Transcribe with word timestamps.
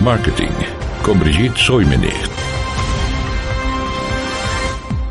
Marketing 0.00 0.52
con 1.02 1.18
Brigitte. 1.18 2.37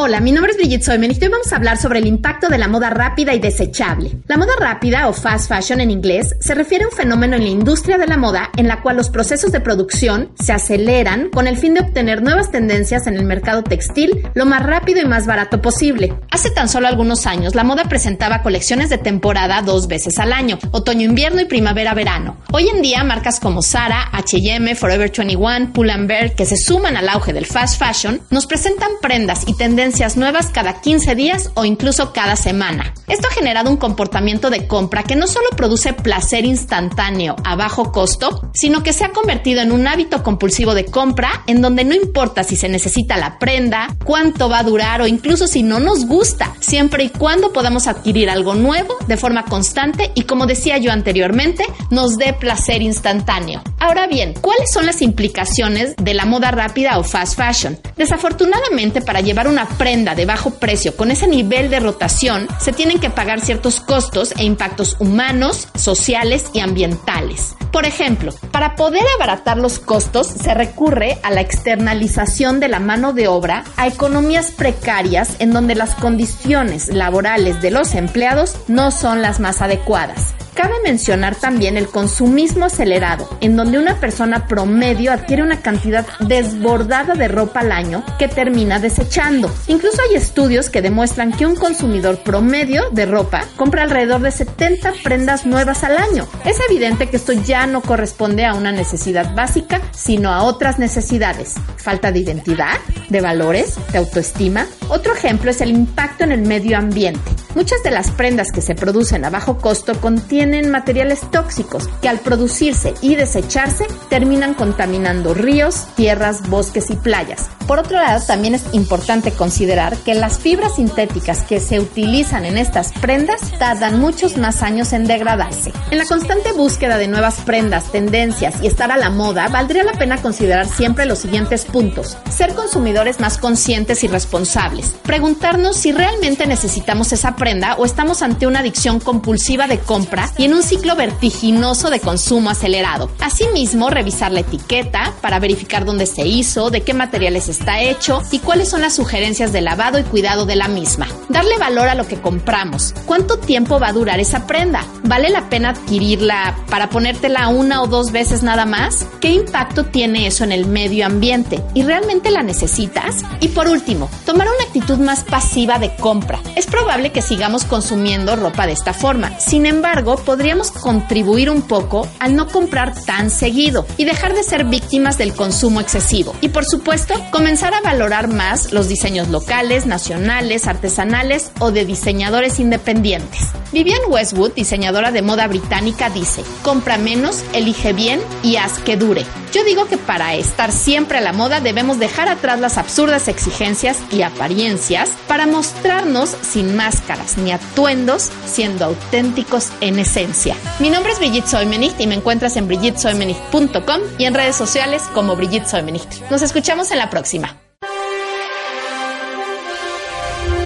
Hola, 0.00 0.20
mi 0.20 0.30
nombre 0.30 0.52
es 0.52 0.58
Brigitte 0.58 0.84
Soymen 0.84 1.10
y 1.10 1.24
hoy 1.24 1.28
vamos 1.28 1.52
a 1.52 1.56
hablar 1.56 1.76
sobre 1.76 1.98
el 1.98 2.06
impacto 2.06 2.48
de 2.48 2.56
la 2.56 2.68
moda 2.68 2.88
rápida 2.88 3.34
y 3.34 3.40
desechable. 3.40 4.12
La 4.28 4.36
moda 4.36 4.52
rápida 4.56 5.08
o 5.08 5.12
fast 5.12 5.48
fashion 5.48 5.80
en 5.80 5.90
inglés 5.90 6.36
se 6.38 6.54
refiere 6.54 6.84
a 6.84 6.86
un 6.86 6.94
fenómeno 6.94 7.34
en 7.34 7.42
la 7.42 7.48
industria 7.48 7.98
de 7.98 8.06
la 8.06 8.16
moda 8.16 8.48
en 8.56 8.68
la 8.68 8.80
cual 8.80 8.96
los 8.96 9.10
procesos 9.10 9.50
de 9.50 9.58
producción 9.58 10.30
se 10.38 10.52
aceleran 10.52 11.30
con 11.30 11.48
el 11.48 11.56
fin 11.56 11.74
de 11.74 11.80
obtener 11.80 12.22
nuevas 12.22 12.52
tendencias 12.52 13.08
en 13.08 13.16
el 13.16 13.24
mercado 13.24 13.64
textil 13.64 14.22
lo 14.34 14.46
más 14.46 14.62
rápido 14.62 15.00
y 15.00 15.04
más 15.04 15.26
barato 15.26 15.60
posible. 15.60 16.14
Hace 16.30 16.52
tan 16.52 16.68
solo 16.68 16.86
algunos 16.86 17.26
años, 17.26 17.56
la 17.56 17.64
moda 17.64 17.88
presentaba 17.88 18.42
colecciones 18.42 18.90
de 18.90 18.98
temporada 18.98 19.62
dos 19.62 19.88
veces 19.88 20.20
al 20.20 20.32
año, 20.32 20.60
otoño-invierno 20.70 21.40
y 21.40 21.46
primavera-verano. 21.46 22.36
Hoy 22.52 22.68
en 22.68 22.82
día, 22.82 23.02
marcas 23.02 23.40
como 23.40 23.62
Zara, 23.62 24.10
H&M, 24.12 24.76
Forever 24.76 25.10
21, 25.10 25.72
Pull&Bear, 25.72 26.36
que 26.36 26.46
se 26.46 26.56
suman 26.56 26.96
al 26.96 27.08
auge 27.08 27.32
del 27.32 27.46
fast 27.46 27.82
fashion, 27.82 28.20
nos 28.30 28.46
presentan 28.46 28.90
prendas 29.02 29.42
y 29.48 29.56
tendencias 29.56 29.87
nuevas 30.16 30.50
cada 30.52 30.80
15 30.80 31.14
días 31.14 31.50
o 31.54 31.64
incluso 31.64 32.12
cada 32.12 32.36
semana. 32.36 32.92
Esto 33.06 33.28
ha 33.28 33.34
generado 33.34 33.70
un 33.70 33.78
comportamiento 33.78 34.50
de 34.50 34.66
compra 34.66 35.02
que 35.02 35.16
no 35.16 35.26
solo 35.26 35.48
produce 35.56 35.94
placer 35.94 36.44
instantáneo 36.44 37.36
a 37.42 37.56
bajo 37.56 37.90
costo, 37.90 38.50
sino 38.52 38.82
que 38.82 38.92
se 38.92 39.04
ha 39.04 39.12
convertido 39.12 39.62
en 39.62 39.72
un 39.72 39.86
hábito 39.86 40.22
compulsivo 40.22 40.74
de 40.74 40.84
compra 40.84 41.42
en 41.46 41.62
donde 41.62 41.84
no 41.84 41.94
importa 41.94 42.44
si 42.44 42.54
se 42.56 42.68
necesita 42.68 43.16
la 43.16 43.38
prenda, 43.38 43.96
cuánto 44.04 44.48
va 44.48 44.58
a 44.58 44.62
durar 44.62 45.00
o 45.00 45.06
incluso 45.06 45.46
si 45.46 45.62
no 45.62 45.80
nos 45.80 46.04
gusta, 46.04 46.54
siempre 46.60 47.04
y 47.04 47.08
cuando 47.08 47.52
podamos 47.52 47.86
adquirir 47.86 48.28
algo 48.28 48.54
nuevo 48.54 48.96
de 49.06 49.16
forma 49.16 49.46
constante 49.46 50.12
y 50.14 50.22
como 50.22 50.46
decía 50.46 50.76
yo 50.76 50.92
anteriormente, 50.92 51.64
nos 51.90 52.16
dé 52.16 52.34
placer 52.34 52.82
instantáneo. 52.82 53.62
Ahora 53.80 54.06
bien, 54.06 54.34
¿cuáles 54.34 54.70
son 54.70 54.84
las 54.84 55.00
implicaciones 55.00 55.94
de 55.96 56.14
la 56.14 56.26
moda 56.26 56.50
rápida 56.50 56.98
o 56.98 57.04
fast 57.04 57.38
fashion? 57.38 57.78
Desafortunadamente, 57.96 59.00
para 59.00 59.20
llevar 59.20 59.48
una 59.48 59.66
prenda 59.78 60.14
de 60.14 60.26
bajo 60.26 60.50
precio 60.50 60.96
con 60.96 61.10
ese 61.10 61.26
nivel 61.26 61.70
de 61.70 61.80
rotación, 61.80 62.48
se 62.60 62.72
tienen 62.72 62.98
que 62.98 63.10
pagar 63.10 63.40
ciertos 63.40 63.80
costos 63.80 64.34
e 64.36 64.44
impactos 64.44 64.96
humanos, 64.98 65.68
sociales 65.74 66.46
y 66.52 66.60
ambientales. 66.60 67.54
Por 67.72 67.84
ejemplo, 67.84 68.32
para 68.50 68.74
poder 68.76 69.04
abaratar 69.16 69.58
los 69.58 69.78
costos 69.78 70.26
se 70.26 70.54
recurre 70.54 71.18
a 71.22 71.30
la 71.30 71.40
externalización 71.40 72.60
de 72.60 72.68
la 72.68 72.80
mano 72.80 73.12
de 73.12 73.28
obra 73.28 73.64
a 73.76 73.86
economías 73.86 74.50
precarias 74.50 75.36
en 75.38 75.52
donde 75.52 75.74
las 75.74 75.94
condiciones 75.94 76.88
laborales 76.88 77.62
de 77.62 77.70
los 77.70 77.94
empleados 77.94 78.56
no 78.68 78.90
son 78.90 79.22
las 79.22 79.38
más 79.38 79.62
adecuadas. 79.62 80.34
Cabe 80.58 80.74
mencionar 80.82 81.36
también 81.36 81.76
el 81.76 81.86
consumismo 81.86 82.64
acelerado, 82.64 83.28
en 83.40 83.54
donde 83.54 83.78
una 83.78 84.00
persona 84.00 84.48
promedio 84.48 85.12
adquiere 85.12 85.44
una 85.44 85.60
cantidad 85.60 86.04
desbordada 86.18 87.14
de 87.14 87.28
ropa 87.28 87.60
al 87.60 87.70
año 87.70 88.02
que 88.18 88.26
termina 88.26 88.80
desechando. 88.80 89.54
Incluso 89.68 90.02
hay 90.02 90.16
estudios 90.16 90.68
que 90.68 90.82
demuestran 90.82 91.30
que 91.30 91.46
un 91.46 91.54
consumidor 91.54 92.24
promedio 92.24 92.90
de 92.90 93.06
ropa 93.06 93.44
compra 93.54 93.84
alrededor 93.84 94.20
de 94.20 94.32
70 94.32 94.94
prendas 95.04 95.46
nuevas 95.46 95.84
al 95.84 95.96
año. 95.96 96.26
Es 96.44 96.58
evidente 96.68 97.08
que 97.08 97.18
esto 97.18 97.34
ya 97.34 97.68
no 97.68 97.80
corresponde 97.80 98.44
a 98.44 98.54
una 98.54 98.72
necesidad 98.72 99.36
básica, 99.36 99.80
sino 99.92 100.32
a 100.32 100.42
otras 100.42 100.80
necesidades. 100.80 101.54
Falta 101.76 102.10
de 102.10 102.18
identidad, 102.18 102.78
de 103.08 103.20
valores, 103.20 103.76
de 103.92 103.98
autoestima. 103.98 104.66
Otro 104.88 105.14
ejemplo 105.14 105.52
es 105.52 105.60
el 105.60 105.70
impacto 105.70 106.24
en 106.24 106.32
el 106.32 106.42
medio 106.42 106.76
ambiente. 106.76 107.37
Muchas 107.58 107.82
de 107.82 107.90
las 107.90 108.12
prendas 108.12 108.52
que 108.52 108.60
se 108.60 108.76
producen 108.76 109.24
a 109.24 109.30
bajo 109.30 109.58
costo 109.58 110.00
contienen 110.00 110.70
materiales 110.70 111.22
tóxicos 111.32 111.88
que 112.00 112.08
al 112.08 112.20
producirse 112.20 112.94
y 113.02 113.16
desecharse 113.16 113.88
terminan 114.08 114.54
contaminando 114.54 115.34
ríos, 115.34 115.88
tierras, 115.96 116.48
bosques 116.48 116.88
y 116.90 116.94
playas. 116.94 117.50
Por 117.68 117.78
otro 117.78 117.98
lado, 117.98 118.24
también 118.26 118.54
es 118.54 118.64
importante 118.72 119.30
considerar 119.30 119.94
que 119.98 120.14
las 120.14 120.38
fibras 120.38 120.76
sintéticas 120.76 121.42
que 121.42 121.60
se 121.60 121.78
utilizan 121.78 122.46
en 122.46 122.56
estas 122.56 122.92
prendas 122.92 123.42
tardan 123.58 124.00
muchos 124.00 124.38
más 124.38 124.62
años 124.62 124.94
en 124.94 125.06
degradarse. 125.06 125.74
En 125.90 125.98
la 125.98 126.06
constante 126.06 126.52
búsqueda 126.52 126.96
de 126.96 127.08
nuevas 127.08 127.42
prendas, 127.42 127.92
tendencias 127.92 128.54
y 128.62 128.68
estar 128.68 128.90
a 128.90 128.96
la 128.96 129.10
moda, 129.10 129.48
valdría 129.48 129.84
la 129.84 129.92
pena 129.92 130.22
considerar 130.22 130.66
siempre 130.66 131.04
los 131.04 131.18
siguientes 131.18 131.66
puntos. 131.66 132.16
Ser 132.30 132.54
consumidores 132.54 133.20
más 133.20 133.36
conscientes 133.36 134.02
y 134.02 134.08
responsables. 134.08 134.94
Preguntarnos 135.02 135.76
si 135.76 135.92
realmente 135.92 136.46
necesitamos 136.46 137.12
esa 137.12 137.36
prenda 137.36 137.74
o 137.74 137.84
estamos 137.84 138.22
ante 138.22 138.46
una 138.46 138.60
adicción 138.60 138.98
compulsiva 138.98 139.66
de 139.66 139.78
compra 139.78 140.30
y 140.38 140.46
en 140.46 140.54
un 140.54 140.62
ciclo 140.62 140.96
vertiginoso 140.96 141.90
de 141.90 142.00
consumo 142.00 142.48
acelerado. 142.48 143.10
Asimismo, 143.20 143.90
revisar 143.90 144.32
la 144.32 144.40
etiqueta 144.40 145.12
para 145.20 145.38
verificar 145.38 145.84
dónde 145.84 146.06
se 146.06 146.26
hizo, 146.26 146.70
de 146.70 146.80
qué 146.80 146.94
materiales 146.94 147.50
está 147.58 147.80
hecho 147.80 148.22
y 148.30 148.38
cuáles 148.38 148.70
son 148.70 148.80
las 148.80 148.94
sugerencias 148.94 149.52
de 149.52 149.60
lavado 149.60 149.98
y 149.98 150.04
cuidado 150.04 150.46
de 150.46 150.56
la 150.56 150.68
misma. 150.68 151.08
Darle 151.28 151.58
valor 151.58 151.88
a 151.88 151.94
lo 151.94 152.06
que 152.06 152.20
compramos. 152.20 152.94
¿Cuánto 153.04 153.38
tiempo 153.38 153.80
va 153.80 153.88
a 153.88 153.92
durar 153.92 154.20
esa 154.20 154.46
prenda? 154.46 154.84
¿Vale 155.08 155.30
la 155.30 155.48
pena 155.48 155.70
adquirirla 155.70 156.54
para 156.68 156.90
ponértela 156.90 157.48
una 157.48 157.80
o 157.80 157.86
dos 157.86 158.12
veces 158.12 158.42
nada 158.42 158.66
más? 158.66 159.06
¿Qué 159.22 159.30
impacto 159.30 159.86
tiene 159.86 160.26
eso 160.26 160.44
en 160.44 160.52
el 160.52 160.66
medio 160.66 161.06
ambiente? 161.06 161.64
¿Y 161.72 161.82
realmente 161.82 162.30
la 162.30 162.42
necesitas? 162.42 163.22
Y 163.40 163.48
por 163.48 163.68
último, 163.68 164.10
tomar 164.26 164.48
una 164.48 164.66
actitud 164.66 164.98
más 164.98 165.24
pasiva 165.24 165.78
de 165.78 165.96
compra. 165.96 166.40
Es 166.56 166.66
probable 166.66 167.10
que 167.10 167.22
sigamos 167.22 167.64
consumiendo 167.64 168.36
ropa 168.36 168.66
de 168.66 168.74
esta 168.74 168.92
forma. 168.92 169.40
Sin 169.40 169.64
embargo, 169.64 170.16
podríamos 170.16 170.70
contribuir 170.70 171.48
un 171.48 171.62
poco 171.62 172.06
al 172.18 172.36
no 172.36 172.46
comprar 172.46 172.92
tan 173.06 173.30
seguido 173.30 173.86
y 173.96 174.04
dejar 174.04 174.34
de 174.34 174.42
ser 174.42 174.66
víctimas 174.66 175.16
del 175.16 175.32
consumo 175.32 175.80
excesivo. 175.80 176.36
Y 176.42 176.50
por 176.50 176.66
supuesto, 176.66 177.14
comenzar 177.30 177.72
a 177.72 177.80
valorar 177.80 178.28
más 178.28 178.72
los 178.72 178.88
diseños 178.88 179.28
locales, 179.28 179.86
nacionales, 179.86 180.66
artesanales 180.66 181.50
o 181.60 181.70
de 181.70 181.86
diseñadores 181.86 182.60
independientes. 182.60 183.40
Vivian 183.72 184.00
Westwood, 184.08 184.52
diseñadora 184.52 184.97
de 184.98 185.22
moda 185.22 185.46
británica, 185.46 186.10
dice, 186.10 186.42
compra 186.62 186.98
menos, 186.98 187.44
elige 187.52 187.92
bien 187.92 188.20
y 188.42 188.56
haz 188.56 188.78
que 188.80 188.96
dure. 188.96 189.24
Yo 189.52 189.64
digo 189.64 189.86
que 189.86 189.96
para 189.96 190.34
estar 190.34 190.72
siempre 190.72 191.18
a 191.18 191.20
la 191.20 191.32
moda 191.32 191.60
debemos 191.60 191.98
dejar 191.98 192.28
atrás 192.28 192.60
las 192.60 192.76
absurdas 192.76 193.28
exigencias 193.28 193.98
y 194.10 194.22
apariencias 194.22 195.10
para 195.26 195.46
mostrarnos 195.46 196.36
sin 196.42 196.76
máscaras 196.76 197.38
ni 197.38 197.52
atuendos, 197.52 198.30
siendo 198.46 198.84
auténticos 198.84 199.70
en 199.80 199.98
esencia. 199.98 200.54
Mi 200.80 200.90
nombre 200.90 201.12
es 201.12 201.18
Brigitte 201.18 201.48
Soymenich 201.48 201.98
y 201.98 202.06
me 202.06 202.16
encuentras 202.16 202.56
en 202.56 202.66
brigittesoymenich.com 202.66 204.00
y 204.18 204.24
en 204.24 204.34
redes 204.34 204.56
sociales 204.56 205.04
como 205.14 205.36
Brigitte 205.36 205.66
Soymenich. 205.66 206.28
Nos 206.30 206.42
escuchamos 206.42 206.90
en 206.90 206.98
la 206.98 207.08
próxima. 207.08 207.56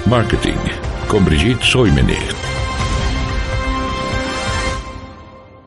Marketing 0.06 0.58
con 1.08 1.24
Brigitte. 1.24 2.51